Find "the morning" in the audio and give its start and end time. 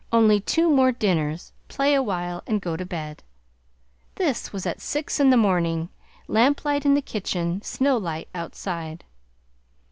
5.29-5.89